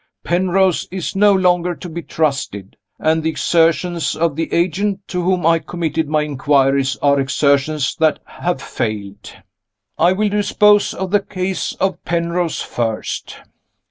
[0.23, 5.45] Penrose is no longer to be trusted; and the exertions of the agent to whom
[5.45, 9.31] I committed my inquiries are exertions that have failed.
[9.99, 13.41] I will dispose of the case of Penrose first.